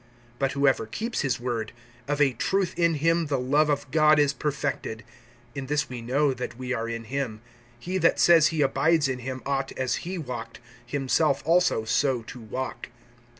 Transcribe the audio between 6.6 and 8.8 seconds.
are in him. (6)He that says he